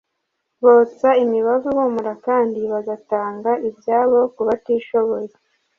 [0.63, 5.31] botsa imibavu ihumura kandi bagatanga ibyabo ku batishoboye